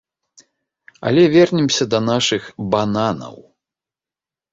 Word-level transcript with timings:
Але 1.09 1.25
вернемся 1.35 1.83
да 1.95 1.99
нашых 2.05 2.47
бананаў. 2.77 3.37